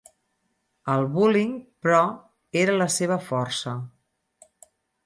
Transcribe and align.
El 0.93 1.05
bowling, 1.17 1.51
però, 1.87 2.01
era 2.65 2.77
la 2.81 2.89
seva 2.99 3.21
força. 3.31 3.79